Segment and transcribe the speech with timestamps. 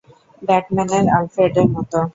[0.41, 1.99] ব্যাটম্যানের আলফ্রেডের মতো।